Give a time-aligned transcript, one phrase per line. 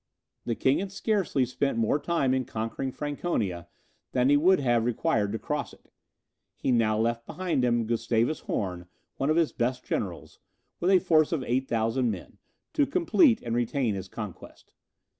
[0.45, 3.67] The king had scarcely spent more time in conquering Franconia,
[4.13, 5.91] than he would have required to cross it.
[6.55, 8.87] He now left behind him Gustavus Horn,
[9.17, 10.39] one of his best generals,
[10.79, 12.39] with a force of 8,000 men,
[12.73, 14.71] to complete and retain his conquest.